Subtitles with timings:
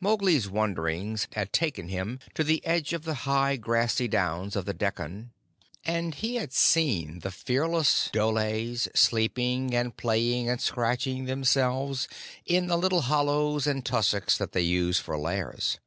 [0.00, 4.74] Mowgli's wanderings had taken him to the edge of the high grassy downs of the
[4.74, 5.30] Dekkan,
[5.82, 12.06] and he had seen the fearless dholes sleeping and playing and scratching themselves
[12.44, 15.78] in the little hollows and tussocks that they use for lairs.